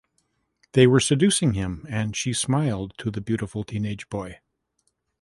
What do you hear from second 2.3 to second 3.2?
smiled to